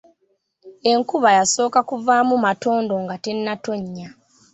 Enkuba 0.91 1.29
y’asooka 1.37 1.79
kuvaamu 1.89 2.35
matondo 2.45 2.93
nga 3.03 3.15
tennatonnya. 3.23 4.07